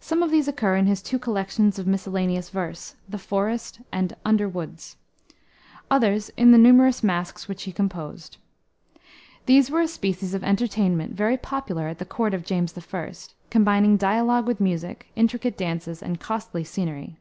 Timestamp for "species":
9.88-10.32